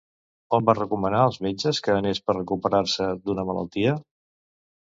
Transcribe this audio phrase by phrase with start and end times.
[0.57, 3.95] On van recomanar els metges que anés per recuperar-se d'una malaltia?